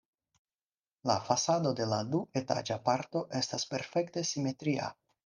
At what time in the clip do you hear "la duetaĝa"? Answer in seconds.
1.91-2.79